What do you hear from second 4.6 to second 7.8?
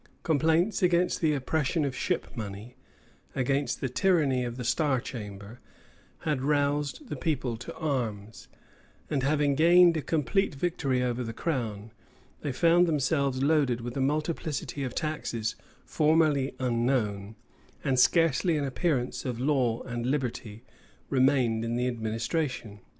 star chamber, had roused the people to